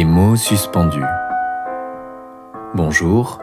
[0.00, 1.04] Des mots suspendus.
[2.74, 3.38] Bonjour,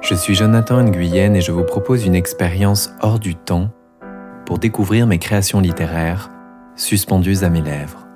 [0.00, 3.72] je suis Jonathan Nguyen et je vous propose une expérience hors du temps
[4.46, 6.30] pour découvrir mes créations littéraires
[6.76, 8.06] suspendues à mes lèvres.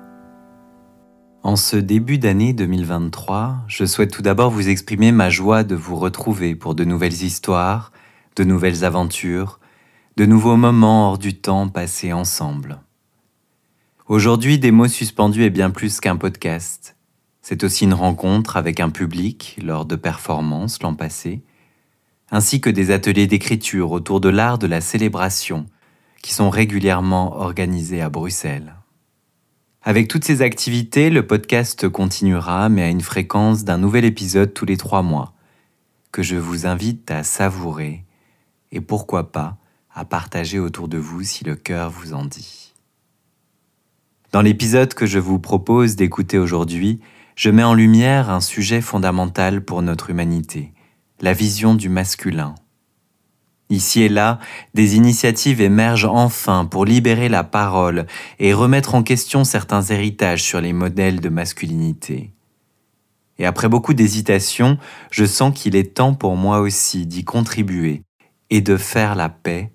[1.41, 5.97] En ce début d'année 2023, je souhaite tout d'abord vous exprimer ma joie de vous
[5.97, 7.91] retrouver pour de nouvelles histoires,
[8.37, 9.59] de nouvelles aventures,
[10.15, 12.79] de nouveaux moments hors du temps passés ensemble.
[14.07, 16.95] Aujourd'hui, Des mots suspendus est bien plus qu'un podcast.
[17.43, 21.43] C'est aussi une rencontre avec un public lors de performances l'an passé,
[22.31, 25.65] ainsi que des ateliers d'écriture autour de l'art de la célébration
[26.21, 28.75] qui sont régulièrement organisés à Bruxelles.
[29.81, 34.65] Avec toutes ces activités, le podcast continuera, mais à une fréquence d'un nouvel épisode tous
[34.65, 35.33] les trois mois,
[36.13, 38.05] que je vous invite à savourer
[38.71, 39.57] et pourquoi pas
[39.93, 42.73] à partager autour de vous si le cœur vous en dit.
[44.31, 47.01] Dans l'épisode que je vous propose d'écouter aujourd'hui,
[47.35, 50.73] je mets en lumière un sujet fondamental pour notre humanité,
[51.21, 52.55] la vision du masculin.
[53.69, 54.39] Ici et là,
[54.73, 58.05] des initiatives émergent enfin pour libérer la parole
[58.39, 62.33] et remettre en question certains héritages sur les modèles de masculinité.
[63.39, 64.77] Et après beaucoup d'hésitation,
[65.09, 68.03] je sens qu'il est temps pour moi aussi d'y contribuer
[68.51, 69.71] et de faire la paix,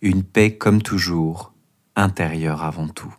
[0.00, 1.52] une paix comme toujours,
[1.96, 3.12] intérieure avant tout.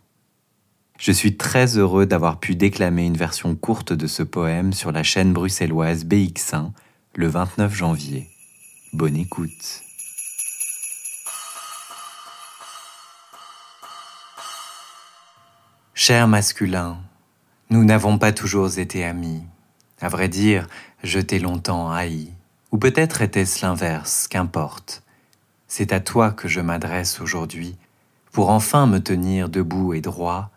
[1.02, 5.02] Je suis très heureux d'avoir pu déclamer une version courte de ce poème sur la
[5.02, 6.74] chaîne bruxelloise BX1
[7.16, 8.30] le 29 janvier.
[8.94, 9.82] Bonne écoute.
[15.96, 17.00] Cher masculin,
[17.72, 19.42] nous n'avons pas toujours été amis.
[20.02, 20.68] À vrai dire,
[21.04, 22.32] je t'ai longtemps haï.
[22.72, 25.02] Ou peut-être était-ce l'inverse, qu'importe.
[25.68, 27.76] C'est à toi que je m'adresse aujourd'hui,
[28.32, 30.52] pour enfin me tenir debout et droit,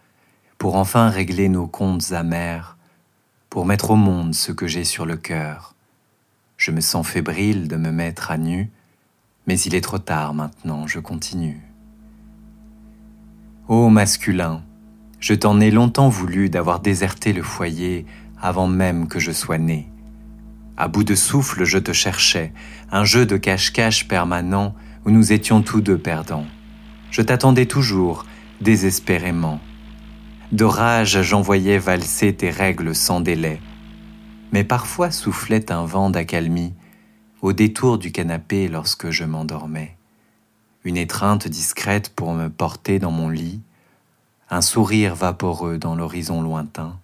[0.64, 2.78] pour enfin régler nos comptes amers,
[3.50, 5.74] pour mettre au monde ce que j'ai sur le cœur.
[6.56, 8.70] Je me sens fébrile de me mettre à nu,
[9.46, 11.60] mais il est trop tard maintenant, je continue.
[13.68, 14.62] Ô masculin,
[15.20, 18.06] je t'en ai longtemps voulu d'avoir déserté le foyer
[18.40, 19.86] avant même que je sois né.
[20.78, 22.54] À bout de souffle, je te cherchais,
[22.90, 24.74] un jeu de cache-cache permanent
[25.04, 26.46] où nous étions tous deux perdants.
[27.10, 28.24] Je t'attendais toujours,
[28.62, 29.60] désespérément.
[30.54, 33.60] De rage, j'envoyais valser tes règles sans délai.
[34.52, 36.74] Mais parfois soufflait un vent d'accalmie
[37.42, 39.96] au détour du canapé lorsque je m'endormais.
[40.84, 43.62] Une étreinte discrète pour me porter dans mon lit,
[44.48, 47.00] un sourire vaporeux dans l'horizon lointain,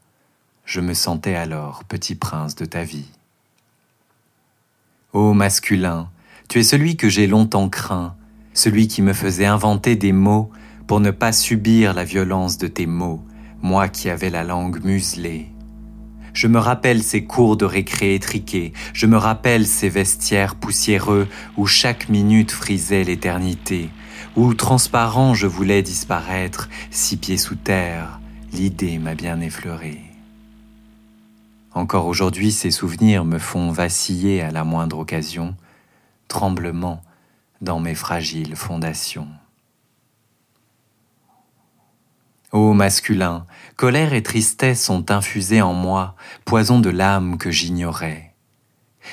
[0.65, 3.11] je me sentais alors petit prince de ta vie.
[5.12, 6.09] Ô masculin,
[6.49, 8.15] tu es celui que j'ai longtemps craint,
[8.55, 10.53] celui qui me faisait inventer des mots
[10.87, 13.25] pour ne pas subir la violence de tes mots,
[13.62, 15.48] moi qui avais la langue muselée.
[16.32, 21.66] Je me rappelle ces cours de récré étriqués, je me rappelle ces vestiaires poussiéreux où
[21.66, 23.91] chaque minute frisait l'éternité,
[24.37, 28.20] où transparent je voulais disparaître, six pieds sous terre,
[28.53, 30.00] l'idée m'a bien effleuré.
[31.72, 35.54] Encore aujourd'hui, ces souvenirs me font vaciller à la moindre occasion,
[36.28, 37.03] tremblement
[37.60, 39.28] dans mes fragiles fondations.
[42.53, 43.47] Ô masculin,
[43.77, 48.34] colère et tristesse sont infusées en moi, poison de l'âme que j'ignorais.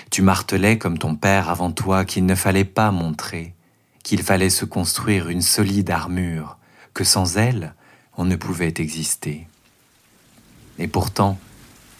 [0.09, 3.53] Tu martelais comme ton père avant toi qu'il ne fallait pas montrer,
[4.01, 6.57] qu'il fallait se construire une solide armure,
[6.95, 7.75] que sans elle,
[8.17, 9.47] on ne pouvait exister.
[10.79, 11.37] Et pourtant,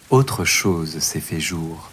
[0.09, 1.91] autre chose s'est fait jour,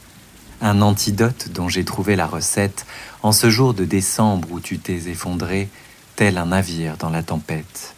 [0.63, 2.87] un antidote dont j'ai trouvé la recette
[3.23, 5.69] en ce jour de décembre où tu t'es effondré,
[6.17, 7.95] tel un navire dans la tempête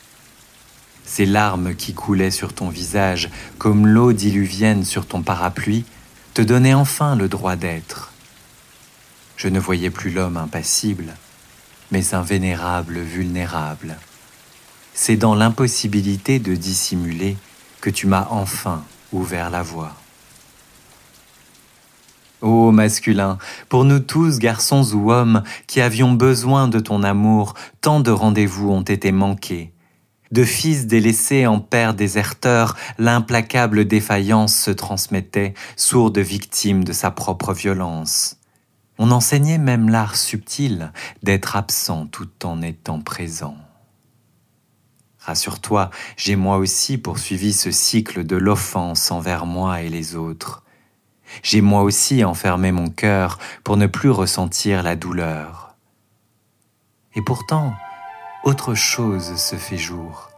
[1.07, 5.87] ces larmes qui coulaient sur ton visage comme l'eau diluvienne sur ton parapluie,
[6.35, 8.13] te donnaient enfin le droit d'être.
[9.39, 11.15] Je ne voyais plus l'homme impassible,
[11.91, 13.97] mais un vénérable vulnérable.
[14.93, 17.37] C'est dans l'impossibilité de dissimuler
[17.81, 18.83] que tu m'as enfin
[19.13, 19.95] ouvert la voie.
[22.43, 23.39] Ô masculin,
[23.69, 28.71] pour nous tous, garçons ou hommes, qui avions besoin de ton amour, tant de rendez-vous
[28.71, 29.73] ont été manqués,
[30.33, 37.53] de fils délaissés en père déserteur, l'implacable défaillance se transmettait, sourde victime de sa propre
[37.53, 38.37] violence.
[38.99, 40.93] On enseignait même l'art subtil
[41.23, 43.57] d'être absent tout en étant présent.
[45.19, 50.63] Rassure-toi, j'ai moi aussi poursuivi ce cycle de l'offense envers moi et les autres.
[51.43, 55.75] J'ai moi aussi enfermé mon cœur pour ne plus ressentir la douleur.
[57.15, 57.75] Et pourtant,
[58.45, 60.31] autre chose se fait jour.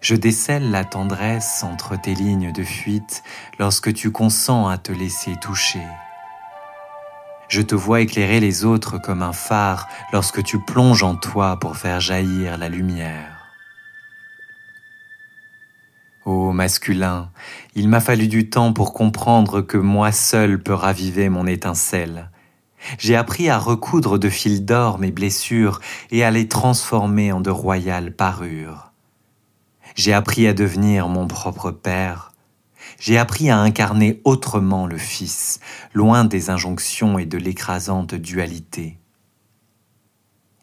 [0.00, 3.22] Je décèle la tendresse entre tes lignes de fuite
[3.58, 5.86] lorsque tu consens à te laisser toucher.
[7.48, 11.76] Je te vois éclairer les autres comme un phare lorsque tu plonges en toi pour
[11.76, 13.40] faire jaillir la lumière.
[16.24, 17.30] Ô masculin,
[17.74, 22.30] il m'a fallu du temps pour comprendre que moi seul peux raviver mon étincelle.
[22.98, 25.80] J'ai appris à recoudre de fil d'or mes blessures
[26.10, 28.92] et à les transformer en de royales parures.
[29.94, 32.32] J'ai appris à devenir mon propre père.
[32.98, 35.60] J'ai appris à incarner autrement le Fils,
[35.94, 38.98] loin des injonctions et de l'écrasante dualité.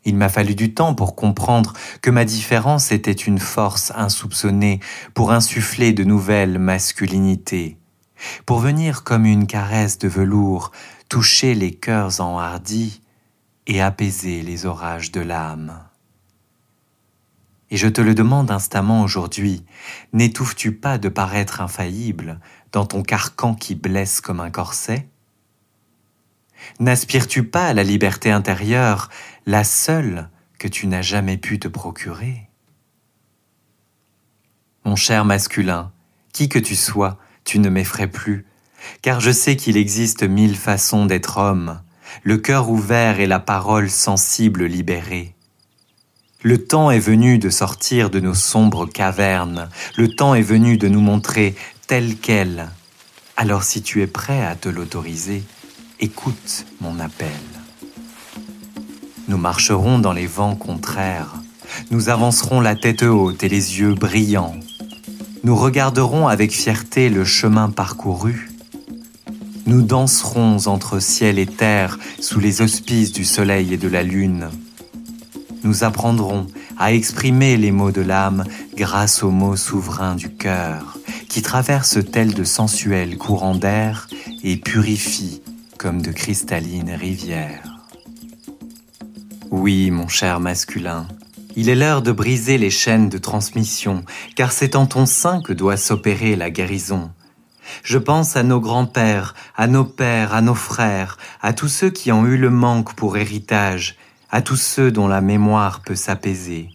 [0.06, 4.80] Il m'a fallu du temps pour comprendre que ma différence était une force insoupçonnée
[5.14, 7.78] pour insuffler de nouvelles masculinités,
[8.46, 10.72] pour venir comme une caresse de velours
[11.10, 13.02] toucher les cœurs enhardis
[13.66, 15.84] et apaiser les orages de l'âme.
[17.70, 19.66] Et je te le demande instamment aujourd'hui,
[20.14, 22.40] n'étouffes-tu pas de paraître infaillible
[22.72, 25.10] dans ton carcan qui blesse comme un corset?
[26.80, 29.10] N'aspires-tu pas à la liberté intérieure,
[29.46, 30.30] la seule
[30.60, 32.50] que tu n'as jamais pu te procurer?
[34.86, 35.92] Mon cher masculin,
[36.32, 38.46] qui que tu sois, tu ne m'effraies plus,
[39.02, 41.80] car je sais qu'il existe mille façons d'être homme,
[42.24, 45.34] le cœur ouvert et la parole sensible libérée.
[46.44, 50.88] Le temps est venu de sortir de nos sombres cavernes, le temps est venu de
[50.88, 51.56] nous montrer
[51.88, 52.70] tel quel.
[53.36, 55.44] Alors si tu es prêt à te l'autoriser,
[56.00, 57.28] écoute mon appel.
[59.28, 61.34] Nous marcherons dans les vents contraires,
[61.92, 64.56] nous avancerons la tête haute et les yeux brillants.
[65.44, 68.50] Nous regarderons avec fierté le chemin parcouru.
[69.68, 74.50] Nous danserons entre ciel et terre sous les auspices du soleil et de la lune
[75.68, 76.48] nous apprendrons
[76.78, 80.98] à exprimer les mots de l'âme grâce aux mots souverains du cœur,
[81.28, 84.08] qui traversent tels de sensuels courants d'air
[84.44, 85.42] et purifient
[85.78, 87.82] comme de cristallines rivières.
[89.52, 91.08] Oui, mon cher masculin,
[91.56, 94.04] il est l'heure de briser les chaînes de transmission,
[94.36, 97.12] car c'est en ton sein que doit s'opérer la guérison.
[97.84, 102.12] Je pense à nos grands-pères, à nos pères, à nos frères, à tous ceux qui
[102.12, 103.98] ont eu le manque pour héritage
[104.30, 106.70] à tous ceux dont la mémoire peut s'apaiser.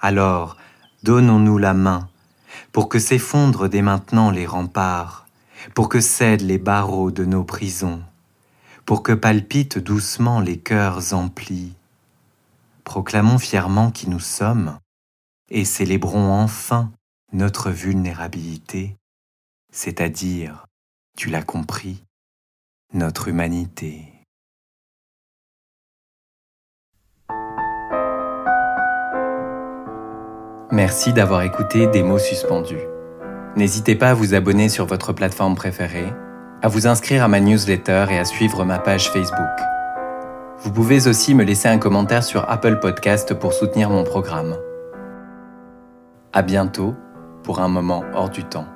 [0.00, 0.56] Alors,
[1.02, 2.08] donnons-nous la main
[2.72, 5.26] pour que s'effondrent dès maintenant les remparts,
[5.74, 8.02] pour que cèdent les barreaux de nos prisons,
[8.84, 11.74] pour que palpitent doucement les cœurs emplis.
[12.84, 14.78] Proclamons fièrement qui nous sommes
[15.50, 16.90] et célébrons enfin
[17.32, 18.96] notre vulnérabilité,
[19.72, 20.66] c'est-à-dire,
[21.16, 22.04] tu l'as compris,
[22.92, 24.12] notre humanité.
[30.70, 32.86] Merci d'avoir écouté Des mots suspendus.
[33.56, 36.12] N'hésitez pas à vous abonner sur votre plateforme préférée,
[36.62, 39.58] à vous inscrire à ma newsletter et à suivre ma page Facebook.
[40.60, 44.56] Vous pouvez aussi me laisser un commentaire sur Apple Podcast pour soutenir mon programme.
[46.32, 46.94] À bientôt
[47.42, 48.66] pour un moment hors du temps.